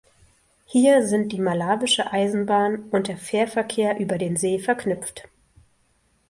[0.65, 5.29] Hier sind die malawische Eisenbahn und der Fährverkehr über den See verknüpft.